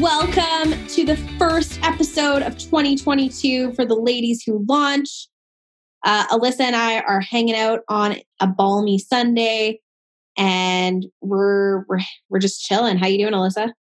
[0.00, 5.28] Welcome to the first episode of 2022 for the ladies who launch.
[6.04, 9.80] Uh, Alyssa and I are hanging out on a balmy Sunday,
[10.36, 12.98] and we're we're we're just chilling.
[12.98, 13.72] How you doing, Alyssa?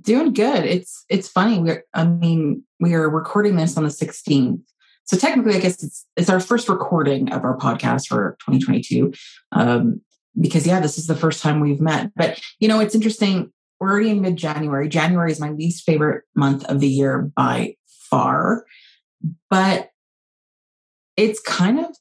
[0.00, 0.64] Doing good.
[0.64, 1.58] It's it's funny.
[1.58, 4.60] We're I mean we are recording this on the 16th,
[5.04, 9.12] so technically, I guess it's it's our first recording of our podcast for 2022.
[9.52, 10.00] Um,
[10.38, 12.10] because yeah, this is the first time we've met.
[12.16, 13.52] But you know, it's interesting
[13.84, 14.88] we're already in mid January.
[14.88, 18.64] January is my least favorite month of the year by far,
[19.50, 19.90] but
[21.18, 21.94] it's kind of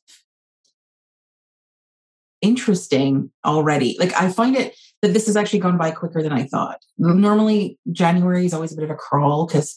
[2.42, 3.98] interesting already.
[4.00, 6.80] Like I find it that this has actually gone by quicker than I thought.
[6.98, 9.76] Normally, January is always a bit of a crawl because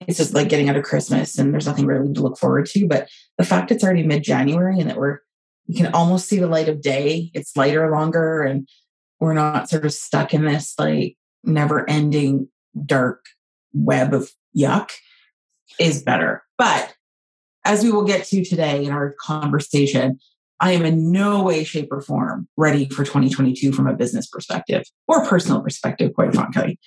[0.00, 2.88] it's just like getting out of Christmas and there's nothing really to look forward to.
[2.88, 3.08] But
[3.38, 5.20] the fact it's already mid January and that we're
[5.68, 8.68] you can almost see the light of day, it's lighter longer, and
[9.20, 12.48] we're not sort of stuck in this like never ending
[12.84, 13.24] dark
[13.72, 14.90] web of yuck
[15.78, 16.42] is better.
[16.58, 16.94] But
[17.64, 20.18] as we will get to today in our conversation,
[20.60, 24.84] I am in no way, shape, or form ready for 2022 from a business perspective
[25.06, 26.78] or personal perspective, quite frankly.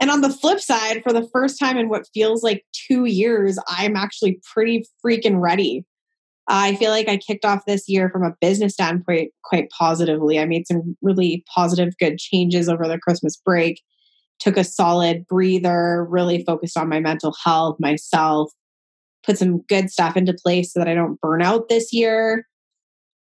[0.00, 3.58] And on the flip side, for the first time in what feels like two years,
[3.68, 5.84] I'm actually pretty freaking ready.
[6.46, 10.38] I feel like I kicked off this year from a business standpoint quite positively.
[10.38, 13.80] I made some really positive, good changes over the Christmas break,
[14.40, 18.52] took a solid breather, really focused on my mental health, myself,
[19.24, 22.46] put some good stuff into place so that I don't burn out this year.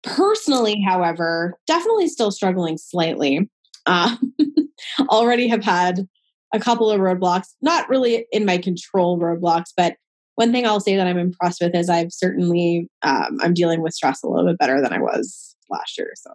[0.03, 3.49] Personally, however, definitely still struggling slightly.
[3.85, 4.15] Uh,
[5.09, 6.07] already have had
[6.53, 9.95] a couple of roadblocks, not really in my control roadblocks, but
[10.39, 13.93] one thing I'll say that I'm impressed with is I've certainly um, I'm dealing with
[13.93, 16.31] stress a little bit better than I was last year, so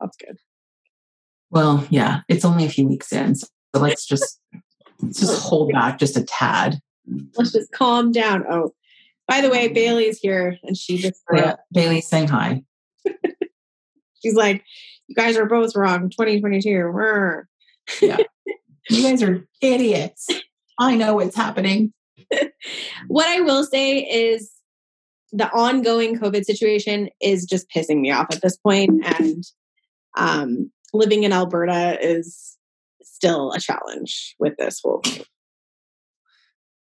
[0.00, 0.38] that's good.
[1.50, 4.40] Well, yeah, it's only a few weeks in, so let's just
[5.02, 6.80] let's just hold back just a tad.
[7.36, 8.46] Let's just calm down.
[8.48, 8.72] Oh,
[9.28, 12.62] by the way, Bailey's here, and she just yeah, Bailey's saying hi.
[14.22, 14.64] She's like,
[15.08, 16.08] "You guys are both wrong.
[16.08, 17.44] 2022."
[18.00, 18.16] yeah,
[18.88, 20.26] you guys are idiots.
[20.78, 21.92] I know what's happening
[23.08, 24.50] what I will say is
[25.32, 29.44] the ongoing COVID situation is just pissing me off at this point, and
[30.16, 32.56] um, living in Alberta is
[33.02, 35.24] still a challenge with this whole thing.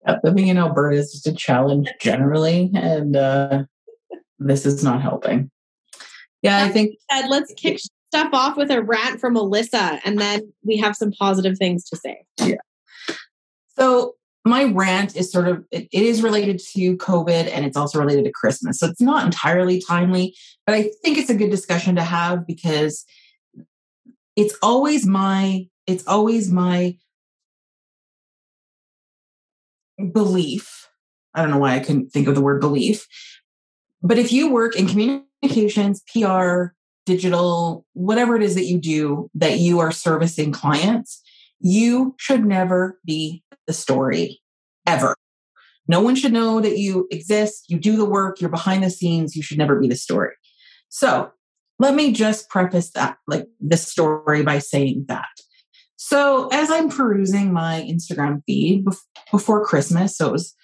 [0.06, 3.64] Yeah, living in Alberta is just a challenge generally, and uh,
[4.40, 5.50] this is not helping.
[6.42, 6.98] Yeah, I think.
[7.12, 11.12] Said, let's kick stuff off with a rant from Alyssa, and then we have some
[11.12, 12.24] positive things to say.
[12.40, 12.56] Yeah.
[13.78, 14.17] So
[14.48, 18.32] my rant is sort of it, is related to covid and it's also related to
[18.32, 18.80] christmas.
[18.80, 20.36] So it's not entirely timely
[20.66, 23.06] but i think it's a good discussion to have because
[24.36, 26.98] it's always my it's always my
[30.12, 30.90] belief.
[31.34, 33.08] I don't know why i couldn't think of the word belief
[34.02, 36.74] but if you work in communications pr
[37.06, 41.22] digital whatever it is that you do that you are servicing clients
[41.60, 44.42] you should never be the story
[44.86, 45.16] ever.
[45.88, 49.36] No one should know that you exist, you do the work, you're behind the scenes,
[49.36, 50.34] you should never be the story.
[50.90, 51.32] So
[51.80, 55.28] let me just preface that, like the story by saying that.
[55.96, 58.86] So as I'm perusing my Instagram feed
[59.32, 60.56] before Christmas, so it was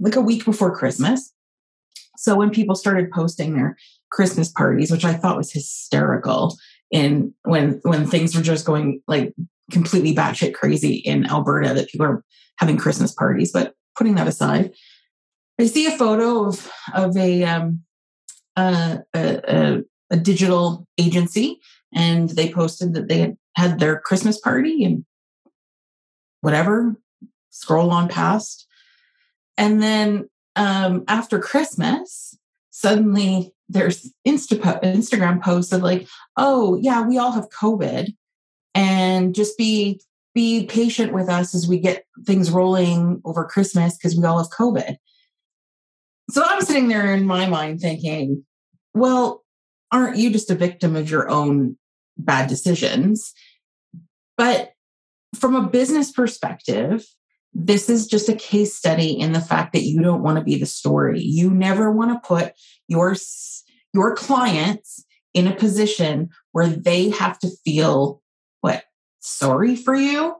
[0.00, 1.32] like a week before Christmas.
[2.16, 3.76] So when people started posting their
[4.10, 6.56] Christmas parties, which I thought was hysterical,
[6.90, 9.34] in when when things were just going like
[9.70, 12.24] completely batshit crazy in Alberta that people are
[12.58, 13.52] having Christmas parties.
[13.52, 14.72] But putting that aside,
[15.58, 17.82] I see a photo of of a um,
[18.56, 19.80] a, a,
[20.10, 21.60] a digital agency,
[21.94, 25.04] and they posted that they had had their Christmas party and
[26.40, 26.96] whatever.
[27.50, 28.66] Scroll on past,
[29.56, 32.36] and then um, after Christmas,
[32.70, 38.14] suddenly there's Insta Instagram posts of like, oh yeah, we all have COVID,
[38.74, 40.00] and just be
[40.34, 44.50] be patient with us as we get things rolling over Christmas because we all have
[44.50, 44.96] COVID.
[46.30, 48.44] So I'm sitting there in my mind thinking,
[48.94, 49.44] well,
[49.92, 51.76] aren't you just a victim of your own
[52.18, 53.32] bad decisions?
[54.36, 54.72] But
[55.36, 57.04] from a business perspective,
[57.52, 60.58] this is just a case study in the fact that you don't want to be
[60.58, 61.20] the story.
[61.20, 62.54] You never want to put
[62.88, 63.14] your
[63.92, 65.04] your clients
[65.34, 68.20] in a position where they have to feel
[68.64, 68.84] what
[69.20, 70.34] sorry for you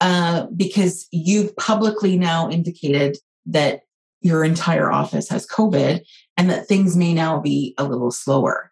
[0.00, 3.82] uh, because you've publicly now indicated that
[4.22, 6.00] your entire office has COVID
[6.38, 8.70] and that things may now be a little slower.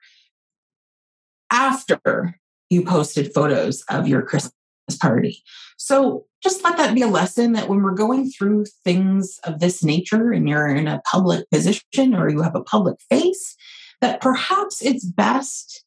[1.53, 2.41] After
[2.71, 4.55] you posted photos of your Christmas
[4.99, 5.43] party.
[5.77, 9.85] So just let that be a lesson that when we're going through things of this
[9.85, 13.55] nature and you're in a public position or you have a public face,
[14.01, 15.85] that perhaps it's best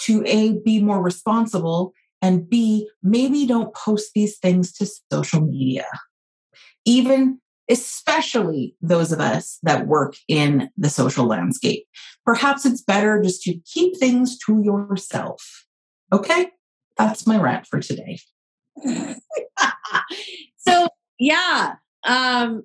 [0.00, 5.86] to A, be more responsible, and B, maybe don't post these things to social media.
[6.84, 7.40] Even
[7.70, 11.86] especially those of us that work in the social landscape.
[12.24, 15.64] Perhaps it's better just to keep things to yourself.
[16.12, 16.50] Okay?
[16.96, 18.18] That's my rant for today.
[20.56, 20.88] so,
[21.18, 21.74] yeah.
[22.04, 22.64] Um,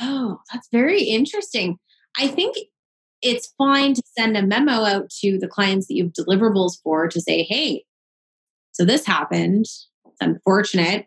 [0.00, 1.78] oh, that's very interesting.
[2.18, 2.56] I think
[3.22, 7.08] it's fine to send a memo out to the clients that you have deliverables for
[7.08, 7.84] to say, hey,
[8.74, 9.64] so this happened.
[9.64, 11.06] It's unfortunate.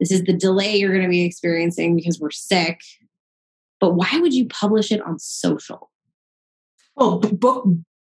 [0.00, 2.80] This is the delay you're going to be experiencing because we're sick.
[3.80, 5.90] But why would you publish it on social?
[6.94, 7.66] Well, book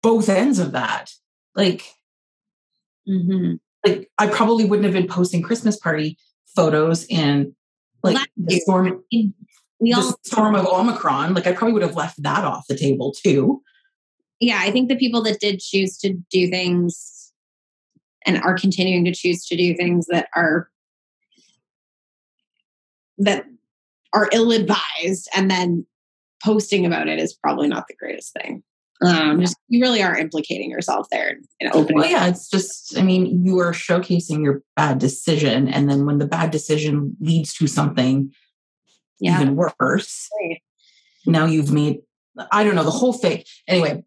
[0.02, 1.10] both ends of that.
[1.56, 1.82] Like,
[3.08, 3.54] mm-hmm.
[3.84, 6.18] like I probably wouldn't have been posting Christmas party
[6.54, 7.56] photos in
[8.02, 9.04] like well, the storm
[9.80, 12.76] we all, the storm of Omicron, like I probably would have left that off the
[12.76, 13.62] table too.
[14.40, 17.17] Yeah, I think the people that did choose to do things
[18.28, 20.68] and are continuing to choose to do things that are
[23.16, 23.46] that
[24.12, 25.84] are ill-advised and then
[26.44, 28.62] posting about it is probably not the greatest thing.
[29.04, 31.98] Um, just you really are implicating yourself there in opening.
[31.98, 36.18] Well, yeah, it's just I mean, you are showcasing your bad decision, and then when
[36.18, 38.32] the bad decision leads to something
[39.20, 39.40] yeah.
[39.40, 40.28] even worse.
[40.40, 40.60] Right.
[41.26, 42.00] Now you've made,
[42.50, 43.44] I don't know, the whole thing.
[43.66, 44.04] Anyway,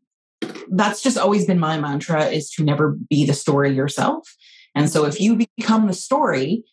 [0.72, 4.36] that's just always been my mantra is to never be the story yourself.
[4.74, 6.64] And so if you become the story,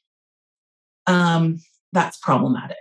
[1.07, 1.61] um,
[1.93, 2.77] that's problematic.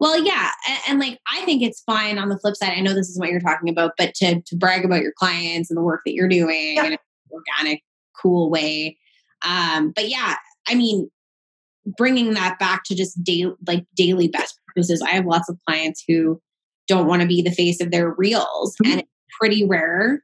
[0.00, 2.18] Well, yeah, and, and, like I think it's fine.
[2.18, 4.56] On the flip side, I know this is what you're talking about, but to to
[4.56, 6.86] brag about your clients and the work that you're doing yeah.
[6.86, 6.98] in an
[7.30, 7.82] organic,
[8.20, 8.98] cool way.
[9.42, 10.36] Um, but yeah,
[10.66, 11.10] I mean,
[11.86, 16.02] bringing that back to just daily like daily best practices i have lots of clients
[16.06, 16.40] who
[16.86, 18.98] don't want to be the face of their reels mm-hmm.
[18.98, 19.04] and
[19.38, 20.22] pretty rare.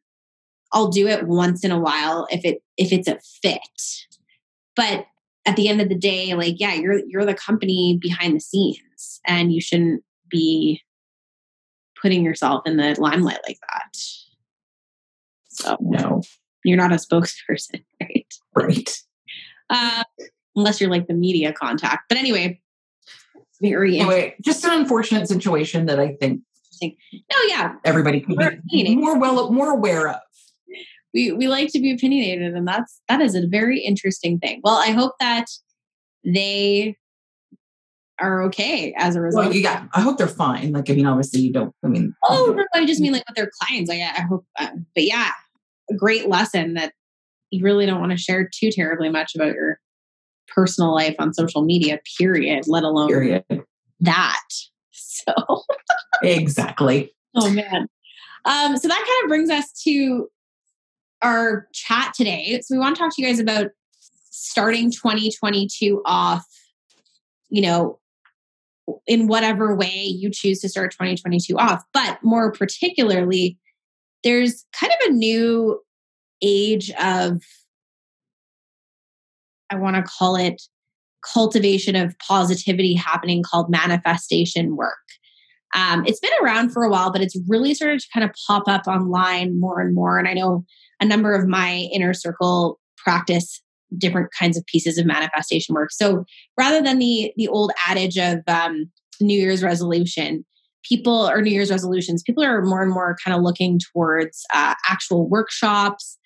[0.72, 3.60] I'll do it once in a while if it if it's a fit.
[4.76, 5.06] But
[5.46, 9.20] at the end of the day like yeah you're you're the company behind the scenes
[9.26, 10.82] and you shouldn't be
[12.00, 13.96] putting yourself in the limelight like that.
[15.48, 16.22] So no.
[16.64, 18.34] you're not a spokesperson right?
[18.54, 19.02] Right.
[19.68, 20.04] Uh,
[20.56, 22.04] unless you're like the media contact.
[22.08, 22.60] But anyway,
[23.60, 26.40] very anyway, just an unfortunate situation that I think.
[26.82, 28.36] No, yeah, everybody could
[28.70, 30.20] be more well more aware of.
[31.12, 34.60] We we like to be opinionated, and that's that is a very interesting thing.
[34.62, 35.46] Well, I hope that
[36.24, 36.96] they
[38.20, 39.46] are okay as a result.
[39.46, 40.72] Well, yeah, I hope they're fine.
[40.72, 41.74] Like, I mean, obviously, you don't.
[41.84, 43.88] I mean, oh, no, I just mean like with their clients.
[43.88, 45.30] Like, I hope, uh, but yeah,
[45.90, 46.92] a great lesson that
[47.50, 49.80] you really don't want to share too terribly much about your
[50.48, 53.44] personal life on social media, period, let alone period.
[54.00, 54.48] that.
[55.26, 55.62] So,
[56.22, 57.12] exactly.
[57.34, 57.88] Oh, man.
[58.44, 60.28] Um, so that kind of brings us to
[61.22, 62.60] our chat today.
[62.62, 63.70] So, we want to talk to you guys about
[64.30, 66.46] starting 2022 off,
[67.48, 67.98] you know,
[69.06, 71.82] in whatever way you choose to start 2022 off.
[71.92, 73.58] But more particularly,
[74.24, 75.80] there's kind of a new
[76.42, 77.42] age of
[79.70, 80.60] I want to call it
[81.22, 84.98] cultivation of positivity happening called manifestation work.
[85.74, 88.64] Um, it's been around for a while, but it's really started to kind of pop
[88.66, 90.18] up online more and more.
[90.18, 90.64] And I know
[91.00, 93.62] a number of my inner circle practice
[93.96, 95.90] different kinds of pieces of manifestation work.
[95.92, 96.24] So
[96.56, 100.44] rather than the the old adage of um, New Year's resolution,
[100.88, 104.74] people or New Year's resolutions, people are more and more kind of looking towards uh,
[104.88, 106.18] actual workshops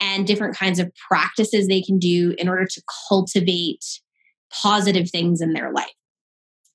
[0.00, 3.84] and different kinds of practices they can do in order to cultivate
[4.52, 5.92] positive things in their life.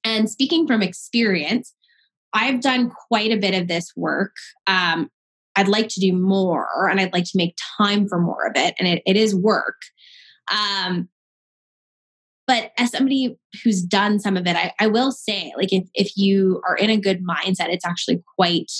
[0.03, 1.73] And speaking from experience,
[2.33, 4.35] I've done quite a bit of this work.
[4.67, 5.09] Um,
[5.55, 8.75] I'd like to do more and I'd like to make time for more of it.
[8.77, 9.75] And it, it is work.
[10.51, 11.09] Um,
[12.45, 16.15] but as somebody who's done some of it, I, I, will say, like, if, if
[16.15, 18.71] you are in a good mindset, it's actually quite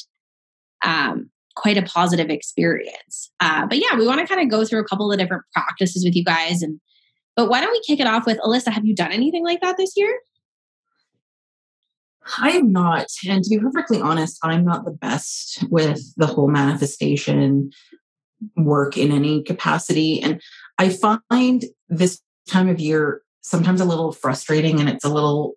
[0.86, 3.32] um, quite a positive experience.
[3.40, 6.06] Uh, but yeah, we want to kind of go through a couple of different practices
[6.06, 6.80] with you guys and
[7.38, 8.74] But why don't we kick it off with Alyssa?
[8.74, 10.20] Have you done anything like that this year?
[12.40, 13.06] I am not.
[13.30, 17.72] And to be perfectly honest, I'm not the best with the whole manifestation
[18.56, 20.22] work in any capacity.
[20.22, 20.42] And
[20.80, 25.54] I find this time of year sometimes a little frustrating and it's a little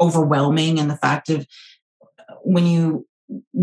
[0.00, 1.46] overwhelming in the fact of
[2.42, 3.06] when you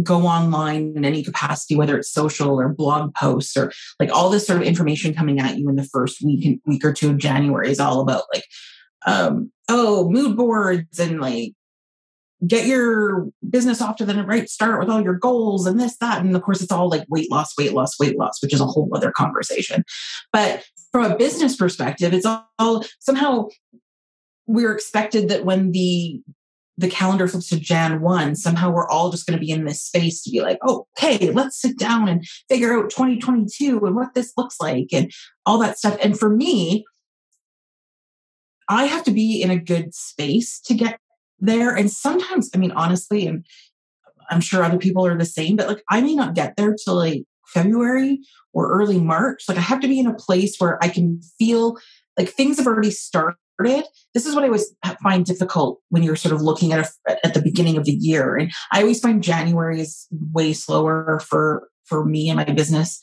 [0.03, 4.45] go online in any capacity, whether it's social or blog posts or like all this
[4.45, 7.69] sort of information coming at you in the first week week or two of January
[7.69, 8.45] is all about like
[9.05, 11.53] um oh mood boards and like
[12.45, 16.21] get your business off to the right start with all your goals and this that
[16.21, 18.65] and of course it's all like weight loss weight loss weight loss which is a
[18.65, 19.83] whole other conversation.
[20.31, 23.47] But from a business perspective it's all somehow
[24.45, 26.21] we're expected that when the
[26.77, 29.81] the calendar flips to Jan 1, somehow we're all just going to be in this
[29.81, 34.13] space to be like, oh, okay, let's sit down and figure out 2022 and what
[34.13, 35.11] this looks like and
[35.45, 35.97] all that stuff.
[36.03, 36.85] And for me,
[38.69, 40.99] I have to be in a good space to get
[41.39, 41.75] there.
[41.75, 43.45] And sometimes, I mean, honestly, and
[44.29, 46.95] I'm sure other people are the same, but like I may not get there till
[46.95, 48.19] like February
[48.53, 49.45] or early March.
[49.47, 51.77] Like I have to be in a place where I can feel
[52.17, 53.37] like things have already started
[54.13, 57.33] this is what I always find difficult when you're sort of looking at a, at
[57.33, 58.35] the beginning of the year.
[58.35, 62.99] And I always find January is way slower for for me and my business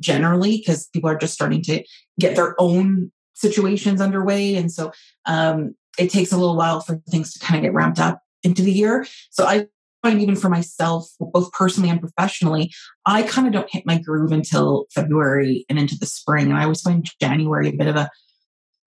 [0.00, 1.82] generally because people are just starting to
[2.20, 4.92] get their own situations underway, and so
[5.26, 8.62] um, it takes a little while for things to kind of get ramped up into
[8.62, 9.06] the year.
[9.30, 9.66] So I
[10.02, 12.70] find even for myself, both personally and professionally,
[13.06, 16.46] I kind of don't hit my groove until February and into the spring.
[16.46, 18.10] And I always find January a bit of a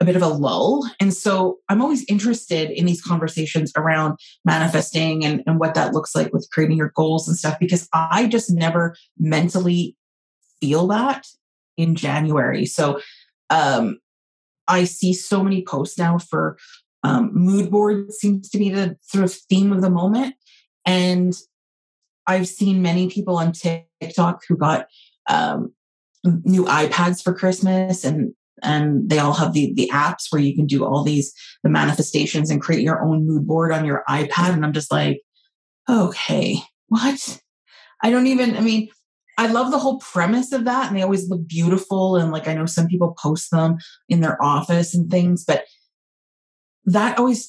[0.01, 0.83] a bit of a lull.
[0.99, 6.13] And so I'm always interested in these conversations around manifesting and, and what that looks
[6.13, 9.95] like with creating your goals and stuff, because I just never mentally
[10.59, 11.25] feel that
[11.77, 12.65] in January.
[12.65, 12.99] So
[13.49, 13.99] um,
[14.67, 16.57] I see so many posts now for
[17.03, 20.35] um, mood board seems to be the sort of theme of the moment.
[20.85, 21.33] And
[22.27, 24.87] I've seen many people on TikTok who got
[25.29, 25.73] um,
[26.23, 28.33] new iPads for Christmas and
[28.63, 31.33] and they all have the the apps where you can do all these
[31.63, 34.53] the manifestations and create your own mood board on your iPad.
[34.53, 35.21] And I'm just like
[35.89, 37.41] okay what?
[38.01, 38.89] I don't even I mean
[39.37, 40.87] I love the whole premise of that.
[40.87, 42.15] And they always look beautiful.
[42.15, 45.65] And like I know some people post them in their office and things but
[46.85, 47.47] that always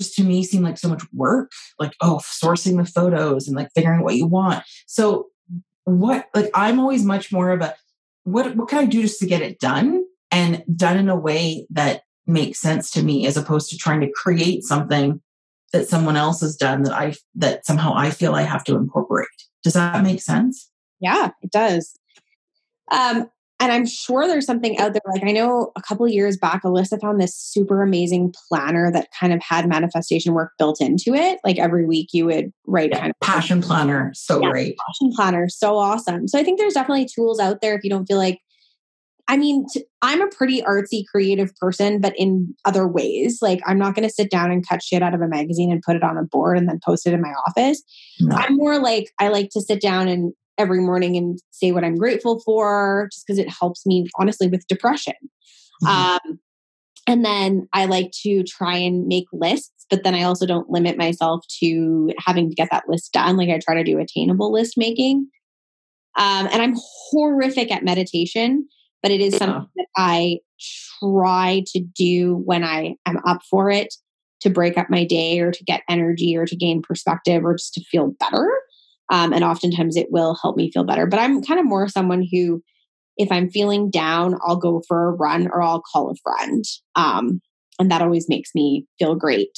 [0.00, 3.68] just to me seemed like so much work like oh sourcing the photos and like
[3.74, 4.64] figuring what you want.
[4.86, 5.28] So
[5.84, 7.74] what like I'm always much more of a
[8.24, 11.66] what what can I do just to get it done and done in a way
[11.70, 15.20] that makes sense to me as opposed to trying to create something
[15.72, 19.28] that someone else has done that I that somehow I feel I have to incorporate.
[19.62, 20.70] Does that make sense?
[21.00, 21.98] Yeah, it does.
[22.90, 23.30] Um,
[23.60, 25.02] and I'm sure there's something out there.
[25.12, 29.32] Like I know a couple years back, Alyssa found this super amazing planner that kind
[29.32, 31.40] of had manifestation work built into it.
[31.44, 34.12] Like every week, you would write kind of passion planner.
[34.14, 36.28] So yeah, great, passion planner, so awesome.
[36.28, 38.38] So I think there's definitely tools out there if you don't feel like
[39.30, 39.66] I mean,
[40.00, 43.40] I'm a pretty artsy, creative person, but in other ways.
[43.42, 45.82] Like, I'm not going to sit down and cut shit out of a magazine and
[45.82, 47.82] put it on a board and then post it in my office.
[48.20, 48.34] No.
[48.34, 51.96] I'm more like, I like to sit down and every morning and say what I'm
[51.96, 55.14] grateful for, just because it helps me, honestly, with depression.
[55.84, 56.30] Mm-hmm.
[56.30, 56.40] Um,
[57.06, 60.96] and then I like to try and make lists, but then I also don't limit
[60.96, 63.36] myself to having to get that list done.
[63.36, 65.28] Like, I try to do attainable list making.
[66.16, 68.66] Um, and I'm horrific at meditation
[69.02, 69.38] but it is yeah.
[69.38, 70.38] something that I
[71.00, 73.94] try to do when I am up for it
[74.40, 77.74] to break up my day or to get energy or to gain perspective or just
[77.74, 78.48] to feel better.
[79.10, 81.06] Um, and oftentimes it will help me feel better.
[81.06, 82.62] But I'm kind of more someone who,
[83.16, 86.64] if I'm feeling down, I'll go for a run or I'll call a friend.
[86.94, 87.40] Um,
[87.80, 89.56] and that always makes me feel great.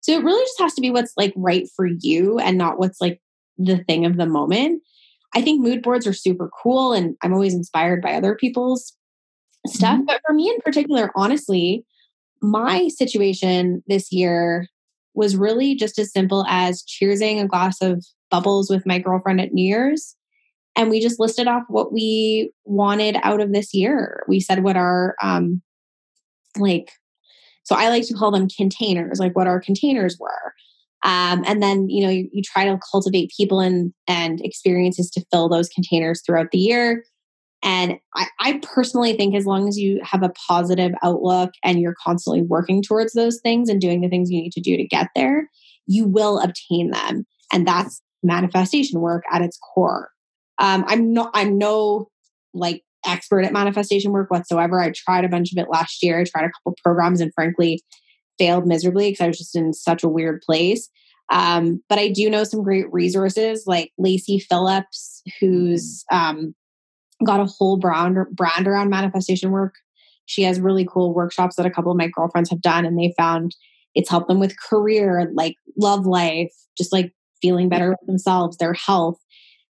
[0.00, 3.00] So it really just has to be what's like right for you and not what's
[3.00, 3.20] like
[3.58, 4.82] the thing of the moment.
[5.34, 8.92] I think mood boards are super cool and I'm always inspired by other people's
[9.66, 9.96] stuff.
[9.96, 10.06] Mm-hmm.
[10.06, 11.84] But for me in particular, honestly,
[12.40, 14.68] my situation this year
[15.14, 19.52] was really just as simple as cheersing a glass of bubbles with my girlfriend at
[19.52, 20.16] New Year's.
[20.76, 24.24] And we just listed off what we wanted out of this year.
[24.26, 25.62] We said what our, um,
[26.58, 26.90] like,
[27.62, 30.52] so I like to call them containers, like what our containers were.
[31.04, 35.24] Um, and then, you know, you, you try to cultivate people and, and experiences to
[35.30, 37.04] fill those containers throughout the year.
[37.62, 41.94] And I, I, personally think as long as you have a positive outlook and you're
[42.02, 45.08] constantly working towards those things and doing the things you need to do to get
[45.16, 45.48] there,
[45.86, 47.24] you will obtain them.
[47.52, 50.10] And that's manifestation work at its core.
[50.58, 52.08] Um, I'm not, I'm no
[52.52, 54.80] like expert at manifestation work whatsoever.
[54.80, 56.18] I tried a bunch of it last year.
[56.20, 57.82] I tried a couple programs and frankly
[58.38, 60.88] failed miserably because I was just in such a weird place.
[61.30, 66.54] Um, but I do know some great resources like Lacy Phillips, who's um,
[67.24, 69.74] got a whole brand, brand around manifestation work.
[70.26, 73.14] She has really cool workshops that a couple of my girlfriends have done, and they
[73.16, 73.54] found
[73.94, 78.72] it's helped them with career, like love life, just like feeling better with themselves, their
[78.72, 79.18] health.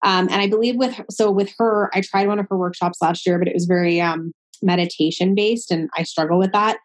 [0.06, 3.26] Um, and I believe with so with her, I tried one of her workshops last
[3.26, 6.78] year, but it was very um, meditation based, and I struggle with that.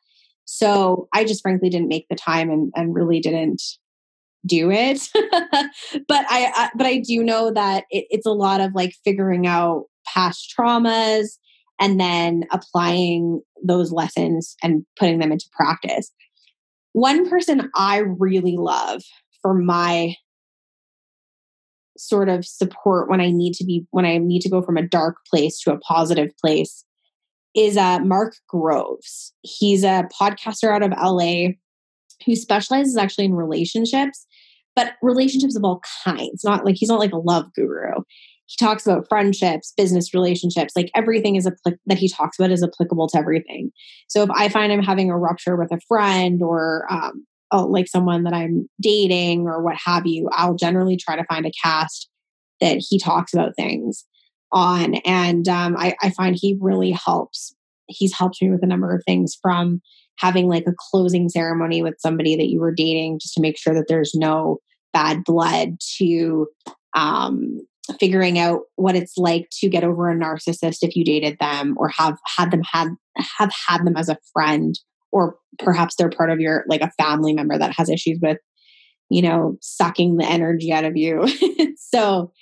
[0.54, 3.62] So I just frankly didn't make the time and, and really didn't
[4.44, 5.08] do it.
[5.14, 9.46] but I, I, but I do know that it, it's a lot of like figuring
[9.46, 11.38] out past traumas
[11.80, 16.12] and then applying those lessons and putting them into practice.
[16.92, 19.00] One person I really love
[19.40, 20.16] for my
[21.96, 24.86] sort of support when I need to be when I need to go from a
[24.86, 26.84] dark place to a positive place
[27.54, 29.32] is uh, Mark Groves.
[29.42, 31.52] He's a podcaster out of LA
[32.24, 34.26] who specializes actually in relationships,
[34.74, 36.44] but relationships of all kinds.
[36.44, 38.02] Not like he's not like a love guru.
[38.46, 43.08] He talks about friendships, business relationships, like everything is that he talks about is applicable
[43.08, 43.70] to everything.
[44.08, 47.88] So if I find I'm having a rupture with a friend or um, oh, like
[47.88, 52.08] someone that I'm dating or what have you, I'll generally try to find a cast
[52.60, 54.04] that he talks about things
[54.52, 54.96] on.
[55.06, 57.54] And um, I, I find he really helps.
[57.86, 59.80] He's helped me with a number of things from
[60.18, 63.74] having like a closing ceremony with somebody that you were dating just to make sure
[63.74, 64.58] that there's no
[64.92, 66.46] bad blood to
[66.94, 67.60] um,
[67.98, 71.88] figuring out what it's like to get over a narcissist if you dated them or
[71.88, 72.88] have had them had
[73.38, 74.78] have had them as a friend
[75.10, 78.38] or perhaps they're part of your like a family member that has issues with
[79.10, 81.26] you know sucking the energy out of you
[81.76, 82.32] so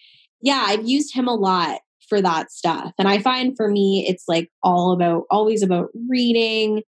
[0.42, 4.24] yeah i've used him a lot for that stuff and i find for me it's
[4.28, 6.82] like all about always about reading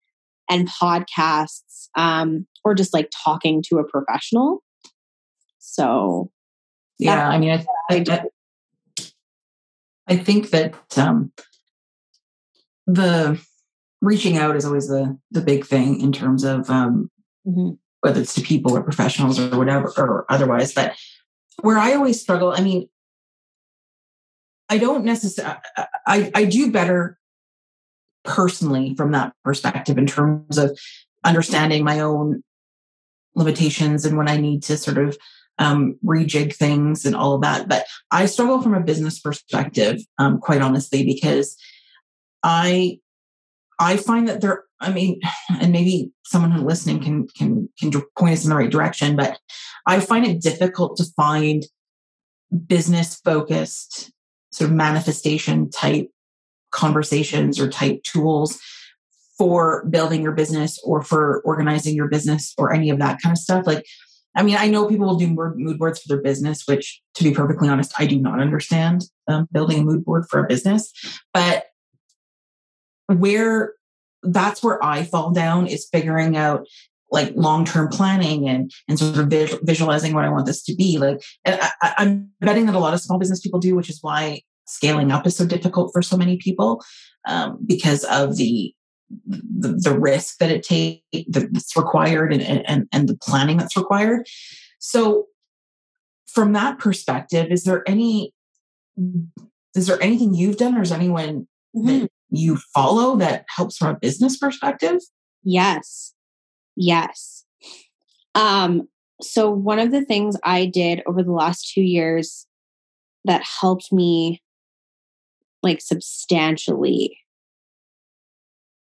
[0.48, 4.64] and podcasts um or just like talking to a professional
[5.58, 6.30] so
[6.98, 7.64] yeah i mean I,
[8.08, 8.24] I,
[10.08, 11.30] I think that um
[12.88, 13.40] the
[14.00, 17.10] reaching out is always the the big thing in terms of um,
[17.46, 17.70] mm-hmm.
[18.00, 20.72] whether it's to people or professionals or whatever or otherwise.
[20.72, 20.96] But
[21.62, 22.88] where I always struggle, I mean,
[24.70, 25.58] I don't necessarily.
[26.06, 27.18] I I do better
[28.24, 30.78] personally from that perspective in terms of
[31.24, 32.42] understanding my own
[33.34, 35.18] limitations and when I need to sort of
[35.58, 37.68] um, rejig things and all of that.
[37.68, 41.56] But I struggle from a business perspective, um, quite honestly, because
[42.42, 43.00] I
[43.80, 45.20] I find that there, I mean,
[45.60, 49.38] and maybe someone who's listening can can can point us in the right direction, but
[49.86, 51.64] I find it difficult to find
[52.66, 54.12] business focused
[54.50, 56.10] sort of manifestation type
[56.70, 58.58] conversations or type tools
[59.36, 63.38] for building your business or for organizing your business or any of that kind of
[63.38, 63.66] stuff.
[63.66, 63.86] Like,
[64.36, 67.32] I mean, I know people will do mood boards for their business, which, to be
[67.32, 70.92] perfectly honest, I do not understand um, building a mood board for a business.
[71.32, 71.64] But
[73.06, 73.72] where
[74.22, 76.66] that's where I fall down is figuring out
[77.10, 80.98] like long-term planning and and sort of visualizing what I want this to be.
[80.98, 84.42] Like I, am betting that a lot of small business people do, which is why
[84.66, 86.82] scaling up is so difficult for so many people
[87.26, 88.72] um, because of the,
[89.26, 94.26] the, the risk that it takes that's required and, and and the planning that's required.
[94.78, 95.26] So
[96.26, 98.32] from that perspective, is there any
[99.74, 101.86] is there anything you've done or is anyone mm-hmm.
[101.86, 105.00] that you follow that helps from a business perspective?
[105.42, 106.14] Yes.
[106.82, 107.44] Yes.
[108.34, 108.88] Um,
[109.20, 112.46] so one of the things I did over the last two years
[113.26, 114.42] that helped me
[115.62, 117.18] like substantially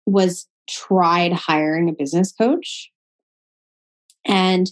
[0.05, 2.91] was tried hiring a business coach.
[4.25, 4.69] And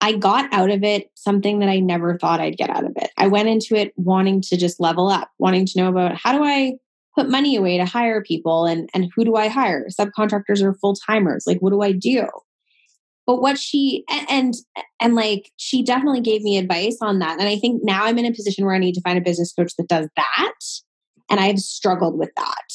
[0.00, 3.10] I got out of it something that I never thought I'd get out of it.
[3.18, 6.42] I went into it wanting to just level up, wanting to know about how do
[6.42, 6.76] I
[7.14, 9.86] put money away to hire people and and who do I hire?
[9.88, 11.44] Subcontractors or full timers?
[11.46, 12.26] Like what do I do?
[13.26, 14.54] But what she and, and
[15.00, 17.38] and like she definitely gave me advice on that.
[17.38, 19.52] And I think now I'm in a position where I need to find a business
[19.52, 20.54] coach that does that.
[21.30, 22.66] And I've struggled with that.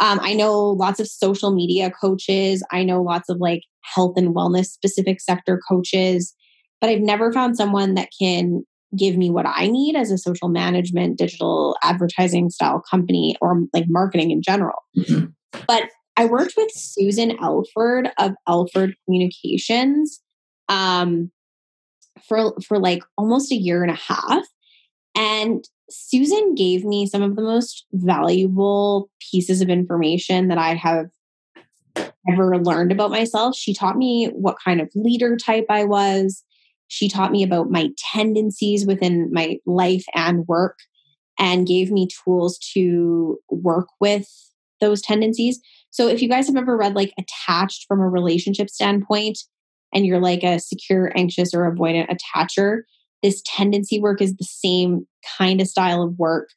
[0.00, 2.64] Um, I know lots of social media coaches.
[2.72, 6.34] I know lots of like health and wellness specific sector coaches,
[6.80, 8.64] but I've never found someone that can
[8.96, 13.86] give me what I need as a social management, digital advertising style company or like
[13.88, 14.82] marketing in general.
[14.96, 15.26] Mm-hmm.
[15.66, 15.84] But
[16.16, 20.20] I worked with Susan Elford of Elford Communications
[20.68, 21.30] um,
[22.28, 24.44] for for like almost a year and a half.
[25.16, 31.06] And Susan gave me some of the most valuable pieces of information that I have
[32.30, 33.56] ever learned about myself.
[33.56, 36.44] She taught me what kind of leader type I was.
[36.90, 40.76] She taught me about my tendencies within my life and work
[41.38, 44.28] and gave me tools to work with
[44.80, 45.60] those tendencies.
[45.90, 49.38] So if you guys have ever read like attached from a relationship standpoint
[49.94, 52.80] and you're like a secure, anxious, or avoidant attacher,
[53.22, 55.06] this tendency work is the same
[55.38, 56.48] kind of style of work,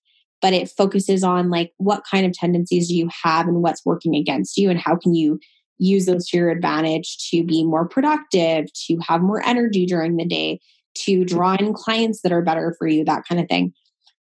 [0.42, 4.16] but it focuses on like what kind of tendencies do you have and what's working
[4.16, 5.40] against you and how can you
[5.78, 10.26] use those to your advantage to be more productive, to have more energy during the
[10.26, 10.60] day,
[10.96, 13.74] to draw in clients that are better for you, that kind of thing.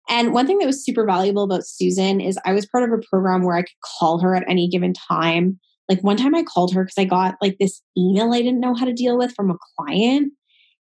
[0.08, 3.02] And one thing that was super valuable about Susan is I was part of a
[3.10, 5.60] program where I could call her at any given time.
[5.90, 8.76] Like one time I called her because I got like this email I didn't know
[8.76, 10.34] how to deal with from a client.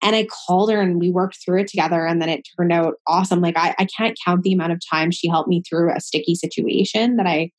[0.04, 2.06] And I called her and we worked through it together.
[2.06, 3.42] And then it turned out awesome.
[3.42, 6.36] Like I, I can't count the amount of time she helped me through a sticky
[6.36, 7.52] situation that I,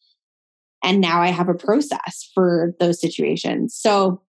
[0.82, 3.76] and now I have a process for those situations.
[3.76, 4.22] So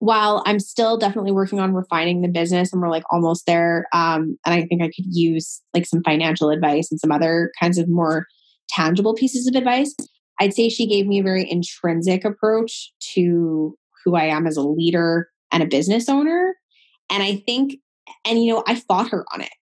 [0.00, 4.36] while I'm still definitely working on refining the business and we're like almost there, um,
[4.44, 7.88] and I think I could use like some financial advice and some other kinds of
[7.88, 8.26] more
[8.68, 9.94] tangible pieces of advice,
[10.40, 14.62] I'd say she gave me a very intrinsic approach to who I am as a
[14.62, 16.54] leader and a business owner.
[17.10, 17.76] And I think,
[18.26, 19.52] and you know, I fought her on it.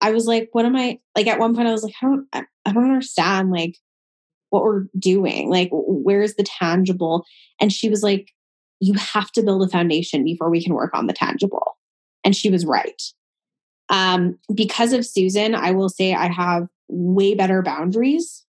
[0.00, 2.26] I was like, what am I like at one point I was like, I don't
[2.32, 3.76] I, don't understand like
[4.54, 5.50] what we're doing.
[5.50, 7.24] Like where's the tangible?
[7.60, 8.30] And she was like,
[8.80, 11.76] you have to build a foundation before we can work on the tangible.
[12.22, 13.02] And she was right.
[13.88, 18.44] Um, because of Susan, I will say I have way better boundaries.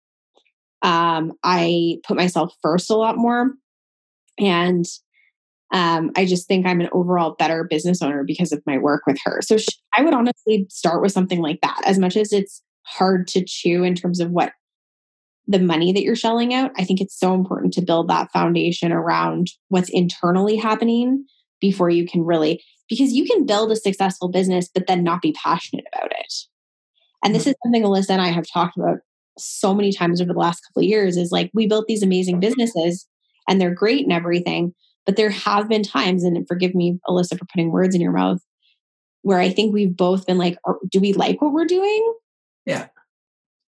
[0.81, 3.51] Um, I put myself first a lot more.
[4.39, 4.85] And
[5.73, 9.17] um, I just think I'm an overall better business owner because of my work with
[9.25, 9.41] her.
[9.41, 9.57] So
[9.97, 11.81] I would honestly start with something like that.
[11.85, 14.53] As much as it's hard to chew in terms of what
[15.47, 18.91] the money that you're shelling out, I think it's so important to build that foundation
[18.91, 21.25] around what's internally happening
[21.61, 25.33] before you can really, because you can build a successful business, but then not be
[25.33, 26.33] passionate about it.
[27.23, 27.51] And this mm-hmm.
[27.51, 28.97] is something Alyssa and I have talked about
[29.37, 32.39] so many times over the last couple of years is like we built these amazing
[32.39, 33.07] businesses
[33.47, 34.73] and they're great and everything.
[35.05, 38.39] But there have been times, and forgive me, Alyssa, for putting words in your mouth,
[39.21, 40.57] where I think we've both been like,
[40.89, 42.13] do we like what we're doing?
[42.65, 42.87] Yeah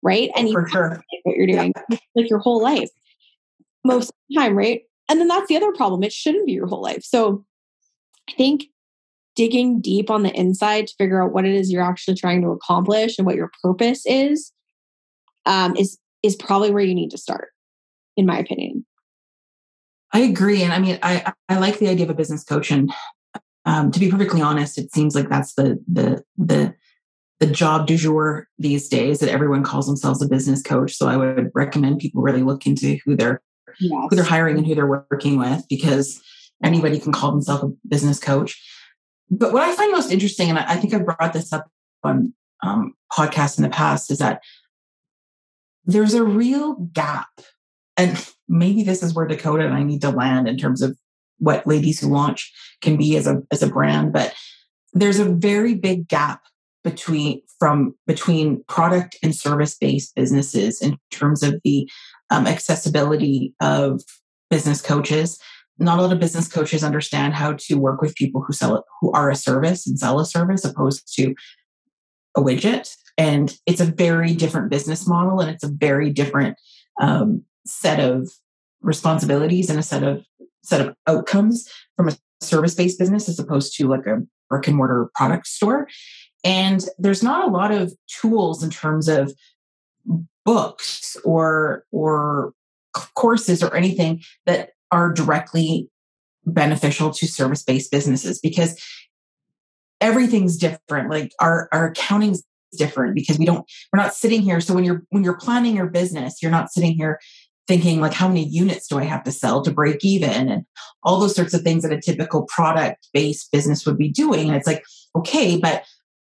[0.07, 0.31] right?
[0.35, 1.03] And you for sure.
[1.23, 1.97] What you're doing yeah.
[2.15, 2.89] like your whole life.
[3.83, 4.81] Most of the time, right?
[5.09, 6.03] And then that's the other problem.
[6.03, 7.03] It shouldn't be your whole life.
[7.03, 7.45] So
[8.29, 8.65] I think
[9.35, 12.49] digging deep on the inside to figure out what it is you're actually trying to
[12.49, 14.51] accomplish and what your purpose is
[15.45, 17.49] um, is is probably where you need to start,
[18.15, 18.85] in my opinion.
[20.13, 22.91] I agree, and I mean, I I like the idea of a business coach, and
[23.65, 26.73] um, to be perfectly honest, it seems like that's the the the
[27.39, 30.93] the job du jour these days that everyone calls themselves a business coach.
[30.93, 33.41] So I would recommend people really look into who they're
[33.79, 34.07] yes.
[34.09, 36.21] who they're hiring and who they're working with because
[36.63, 38.61] anybody can call themselves a business coach.
[39.29, 41.67] But what I find most interesting, and I think I've brought this up
[42.03, 44.41] on um, podcasts in the past, is that
[45.85, 47.29] there's a real gap.
[47.97, 50.97] And maybe this is where Dakota and I need to land in terms of
[51.39, 54.13] what Ladies Who Launch can be as a as a brand.
[54.13, 54.33] But
[54.93, 56.41] there's a very big gap
[56.83, 61.89] between from between product and service based businesses in terms of the
[62.29, 64.01] um, accessibility of
[64.49, 65.39] business coaches.
[65.79, 69.11] Not a lot of business coaches understand how to work with people who sell who
[69.11, 71.35] are a service and sell a service opposed to
[72.35, 72.95] a widget.
[73.17, 76.57] And it's a very different business model and it's a very different
[77.01, 78.29] um, set of
[78.81, 80.23] responsibilities and a set of
[80.63, 84.77] set of outcomes from a service based business as opposed to like a brick and
[84.77, 85.87] mortar product store
[86.43, 89.33] and there's not a lot of tools in terms of
[90.45, 92.53] books or or
[93.15, 95.89] courses or anything that are directly
[96.45, 98.81] beneficial to service-based businesses because
[99.99, 101.09] everything's different.
[101.09, 102.43] Like our our accounting's
[102.77, 104.61] different because we don't we're not sitting here.
[104.61, 107.19] So when you're when you're planning your business, you're not sitting here
[107.67, 110.65] thinking like how many units do I have to sell to break even and
[111.03, 114.47] all those sorts of things that a typical product based business would be doing.
[114.47, 115.83] And it's like, okay, but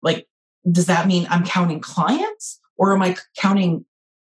[0.01, 0.27] like,
[0.69, 3.85] does that mean I'm counting clients or am I counting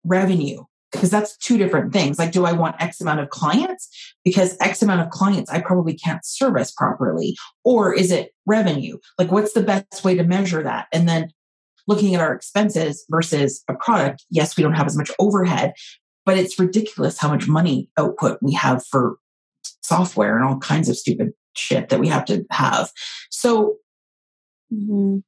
[0.03, 0.63] revenue?
[0.91, 2.19] Because that's two different things.
[2.19, 3.89] Like, do I want X amount of clients?
[4.23, 7.35] Because X amount of clients I probably can't service properly.
[7.63, 8.97] Or is it revenue?
[9.17, 10.87] Like, what's the best way to measure that?
[10.93, 11.31] And then
[11.87, 15.73] looking at our expenses versus a product, yes, we don't have as much overhead,
[16.25, 19.17] but it's ridiculous how much money output we have for
[19.81, 22.91] software and all kinds of stupid shit that we have to have.
[23.31, 23.77] So,
[24.71, 25.19] mm-hmm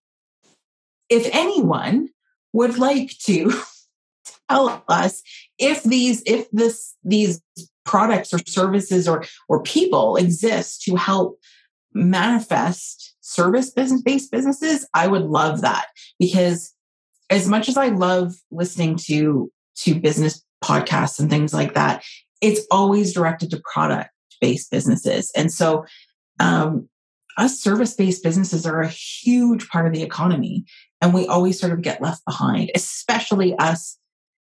[1.09, 2.09] if anyone
[2.53, 3.51] would like to
[4.49, 5.21] tell us
[5.57, 7.41] if these if this these
[7.85, 11.39] products or services or or people exist to help
[11.93, 15.87] manifest service business based businesses i would love that.
[16.19, 16.73] Because
[17.29, 22.03] as much as i love listening to to business podcasts and things like that
[22.41, 24.09] it's always directed to product
[24.41, 25.31] based businesses.
[25.35, 25.85] And so
[26.39, 26.89] um,
[27.37, 30.63] us service based businesses are a huge part of the economy
[31.01, 33.97] and we always sort of get left behind especially us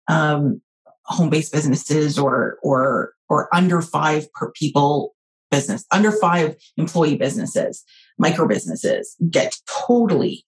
[0.09, 0.61] um,
[1.05, 5.15] home-based businesses or or or under five per people
[5.51, 7.85] business, under five employee businesses,
[8.19, 10.45] micro businesses get totally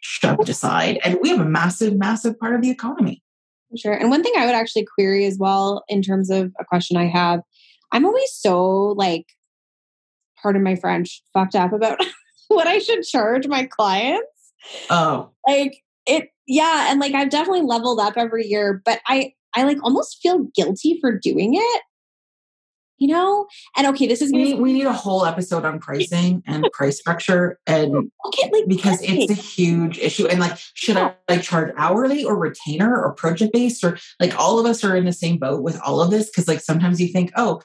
[0.00, 0.98] shoved aside.
[1.04, 3.22] And we have a massive, massive part of the economy.
[3.76, 3.92] Sure.
[3.92, 7.06] And one thing I would actually query as well in terms of a question I
[7.06, 7.40] have,
[7.92, 9.26] I'm always so like,
[10.44, 11.98] pardon my French, fucked up about
[12.48, 14.28] what I should charge my clients.
[14.90, 15.30] Oh.
[15.48, 19.78] Like it yeah and like i've definitely leveled up every year but i i like
[19.82, 21.82] almost feel guilty for doing it
[22.98, 26.42] you know and okay this is we need, we need a whole episode on pricing
[26.46, 31.14] and price structure and okay, like, because it's a huge issue and like should i
[31.28, 35.04] like charge hourly or retainer or project based or like all of us are in
[35.04, 37.60] the same boat with all of this because like sometimes you think oh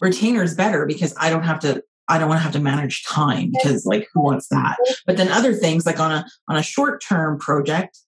[0.00, 3.04] retainer is better because i don't have to I don't want to have to manage
[3.04, 4.76] time because like who wants that?
[5.06, 7.98] But then other things like on a on a short term project,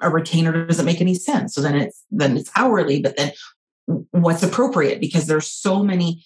[0.00, 1.54] a retainer doesn't make any sense.
[1.54, 3.32] So then it's then it's hourly, but then
[4.10, 6.24] what's appropriate because there's so many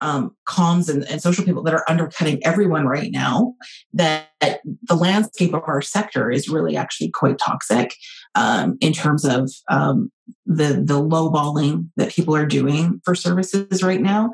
[0.00, 3.54] um, comms and, and, social people that are undercutting everyone right now
[3.92, 7.94] that the landscape of our sector is really actually quite toxic
[8.34, 10.10] um, in terms of um,
[10.44, 14.30] the the lowballing that people are doing for services right now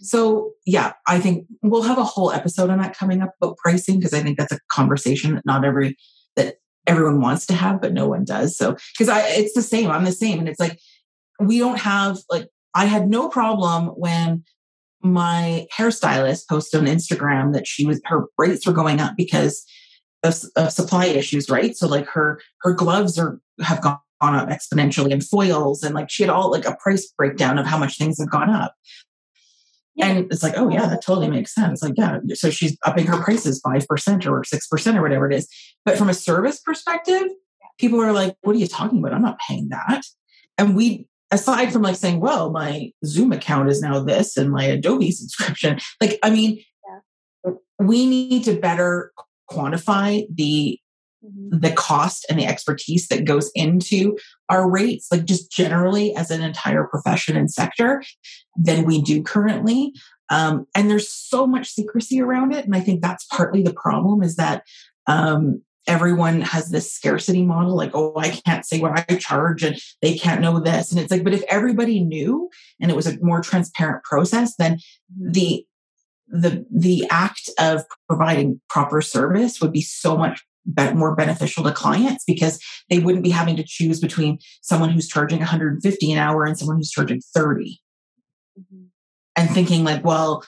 [0.00, 3.98] so, yeah, I think we'll have a whole episode on that coming up about pricing
[3.98, 5.96] because I think that's a conversation that not every
[6.36, 6.56] that
[6.86, 8.56] everyone wants to have, but no one does.
[8.56, 10.78] So, because I it's the same, I'm the same, and it's like
[11.40, 14.44] we don't have like I had no problem when
[15.02, 19.64] my hairstylist posted on Instagram that she was her rates were going up because
[20.22, 21.76] of, of supply issues, right?
[21.76, 26.22] So like her her gloves are have gone up exponentially and foils and like she
[26.22, 28.74] had all like a price breakdown of how much things have gone up
[29.98, 31.82] and it's like, oh yeah, that totally makes sense.
[31.82, 35.48] Like, yeah, so she's upping her prices 5% or 6% or whatever it is.
[35.84, 37.24] But from a service perspective,
[37.78, 39.14] people are like, what are you talking about?
[39.14, 40.02] I'm not paying that.
[40.58, 44.64] And we, aside from like saying, well, my Zoom account is now this and my
[44.64, 47.52] Adobe subscription, like, I mean, yeah.
[47.78, 49.12] we need to better
[49.50, 50.78] quantify the
[51.26, 51.58] Mm-hmm.
[51.58, 54.16] the cost and the expertise that goes into
[54.48, 58.02] our rates, like just generally as an entire profession and sector,
[58.56, 59.92] than we do currently.
[60.28, 62.64] Um, and there's so much secrecy around it.
[62.64, 64.62] And I think that's partly the problem is that
[65.06, 69.80] um, everyone has this scarcity model like, oh, I can't say what I charge and
[70.02, 70.90] they can't know this.
[70.90, 74.76] And it's like, but if everybody knew and it was a more transparent process, then
[74.76, 75.32] mm-hmm.
[75.32, 75.66] the
[76.28, 80.44] the the act of providing proper service would be so much
[80.94, 85.38] more beneficial to clients because they wouldn't be having to choose between someone who's charging
[85.38, 87.80] 150 an hour and someone who's charging 30
[88.58, 88.84] mm-hmm.
[89.36, 90.44] and thinking like well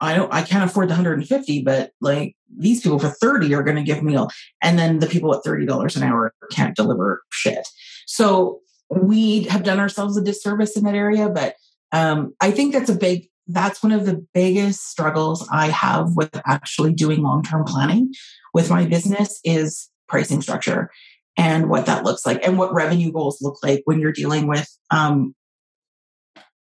[0.00, 3.76] i don't i can't afford the 150 but like these people for 30 are going
[3.76, 4.30] to give me all
[4.62, 7.66] and then the people at $30 an hour can't deliver shit.
[8.06, 11.54] So we have done ourselves a disservice in that area but
[11.92, 16.30] um, i think that's a big that's one of the biggest struggles I have with
[16.46, 18.12] actually doing long term planning
[18.52, 20.90] with my business is pricing structure
[21.36, 24.68] and what that looks like and what revenue goals look like when you're dealing with
[24.90, 25.34] um,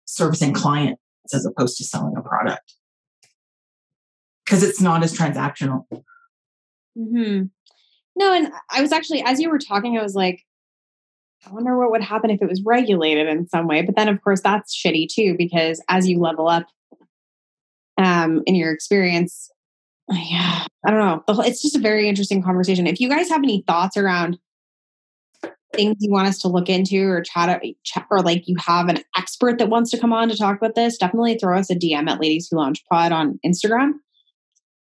[0.06, 1.02] servicing clients
[1.34, 2.76] as opposed to selling a product
[4.46, 5.86] because it's not as transactional.
[6.98, 7.44] Mm-hmm.
[8.18, 10.42] No, and I was actually, as you were talking, I was like,
[11.48, 13.82] I wonder what would happen if it was regulated in some way.
[13.82, 16.66] But then, of course, that's shitty too, because as you level up
[17.98, 19.50] um, in your experience,
[20.12, 21.44] yeah, I don't know.
[21.44, 22.88] It's just a very interesting conversation.
[22.88, 24.40] If you guys have any thoughts around
[25.74, 29.00] things you want us to look into or chat, chat or like you have an
[29.18, 32.10] expert that wants to come on to talk about this, definitely throw us a DM
[32.10, 33.94] at Ladies Who Launch Pod on Instagram.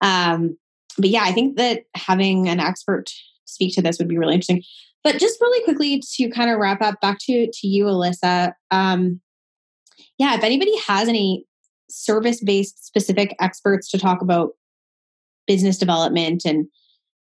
[0.02, 0.58] Um,
[0.98, 3.10] but yeah, I think that having an expert
[3.46, 4.64] speak to this would be really interesting.
[5.04, 8.54] But just really quickly to kind of wrap up, back to to you, Alyssa.
[8.72, 9.22] Um,
[10.18, 11.46] yeah, if anybody has any
[11.90, 14.52] service based specific experts to talk about
[15.48, 16.68] business development and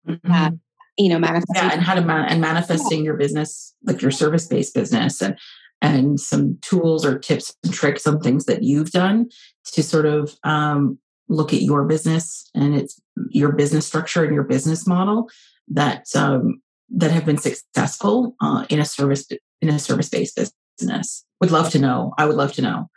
[0.07, 0.31] mm-hmm.
[0.31, 0.51] uh,
[0.97, 4.47] you know manifesting yeah, and how to man- and manifesting your business like your service
[4.47, 5.37] based business and
[5.81, 9.29] and some tools or tips and tricks on things that you've done
[9.63, 10.97] to sort of um,
[11.29, 15.29] look at your business and its your business structure and your business model
[15.67, 19.27] that um, that have been successful uh, in a service
[19.61, 20.39] in a service based
[20.79, 21.25] business?
[21.41, 22.13] Would love to know.
[22.17, 22.89] I would love to know.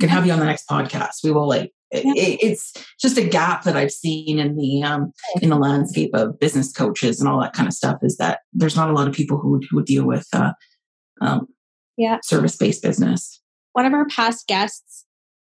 [0.00, 1.24] Can have you on the next podcast.
[1.24, 1.72] We will like.
[1.90, 6.38] It, it's just a gap that I've seen in the um, in the landscape of
[6.38, 7.98] business coaches and all that kind of stuff.
[8.02, 10.52] Is that there's not a lot of people who, who deal with uh,
[11.20, 11.46] um,
[11.96, 13.40] yeah service based business.
[13.72, 15.04] One of our past guests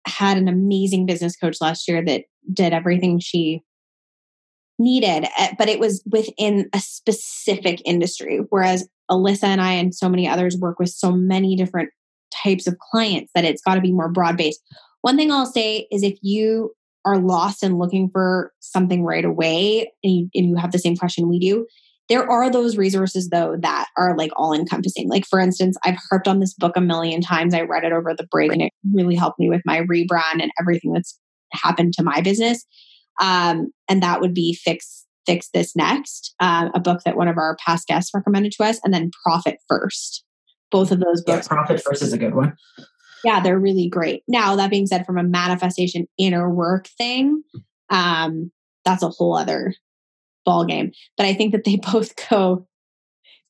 [0.07, 2.23] had an amazing business coach last year that
[2.53, 3.63] did everything she
[4.77, 8.39] needed, eh, but it was within a specific industry.
[8.49, 11.89] Whereas Alyssa and I and so many others work with so many different
[12.31, 14.61] types of clients that it's got to be more broad based.
[15.01, 16.73] One thing I'll say is if you
[17.05, 20.97] are lost and looking for something right away and you, and you have the same
[20.97, 21.65] question we do,
[22.09, 25.07] there are those resources though that are like all encompassing.
[25.09, 27.53] Like for instance, I've harped on this book a million times.
[27.53, 30.51] I read it over the break and it really helped me with my rebrand and
[30.59, 31.17] everything that's
[31.53, 32.65] happened to my business.
[33.21, 37.37] Um, and that would be fix fix this next, uh, a book that one of
[37.37, 40.23] our past guests recommended to us, and then Profit First.
[40.71, 41.47] Both of those books.
[41.47, 42.55] Yeah, Profit First is a good one.
[43.23, 44.23] Yeah, they're really great.
[44.27, 47.43] Now that being said, from a manifestation inner work thing,
[47.89, 48.51] um,
[48.85, 49.73] that's a whole other
[50.45, 50.91] ball game.
[51.17, 52.67] But I think that they both go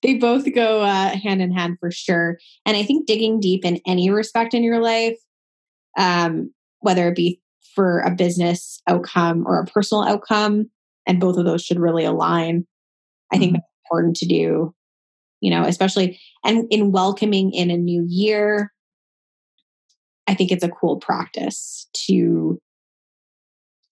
[0.01, 2.37] they both go uh, hand in hand for sure.
[2.65, 5.17] And I think digging deep in any respect in your life,
[5.97, 7.41] um, whether it be
[7.75, 10.69] for a business outcome or a personal outcome,
[11.05, 12.65] and both of those should really align.
[13.31, 13.55] I think mm-hmm.
[13.55, 14.73] that's important to do,
[15.41, 18.71] you know, especially and in welcoming in a new year.
[20.29, 22.61] I think it's a cool practice to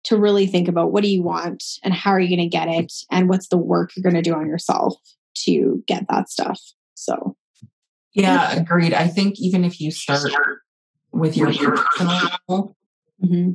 [0.03, 2.69] to really think about what do you want and how are you going to get
[2.69, 4.95] it and what's the work you're going to do on yourself
[5.35, 6.61] to get that stuff.
[6.95, 7.37] So,
[8.13, 8.93] yeah, agreed.
[8.93, 10.31] I think even if you start
[11.13, 12.77] with your personal
[13.25, 13.53] mm-hmm.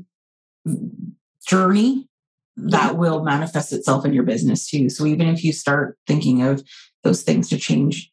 [1.45, 2.07] journey,
[2.55, 4.89] that will manifest itself in your business too.
[4.89, 6.63] So, even if you start thinking of
[7.03, 8.09] those things to change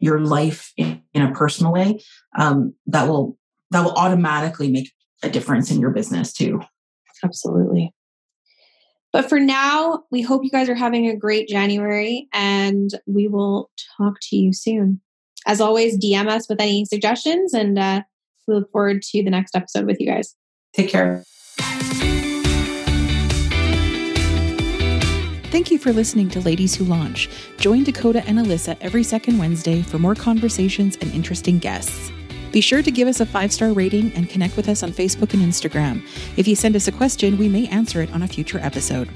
[0.00, 2.00] your life in, in a personal way,
[2.36, 3.38] um, that will
[3.72, 6.60] that will automatically make a difference in your business too.
[7.24, 7.92] Absolutely.
[9.12, 13.70] But for now, we hope you guys are having a great January and we will
[13.98, 15.00] talk to you soon.
[15.46, 18.02] As always, DM us with any suggestions and uh,
[18.48, 20.34] we look forward to the next episode with you guys.
[20.72, 21.24] Take care.
[25.50, 27.28] Thank you for listening to Ladies Who Launch.
[27.58, 32.10] Join Dakota and Alyssa every second Wednesday for more conversations and interesting guests.
[32.52, 35.32] Be sure to give us a five star rating and connect with us on Facebook
[35.34, 36.06] and Instagram.
[36.36, 39.08] If you send us a question, we may answer it on a future episode.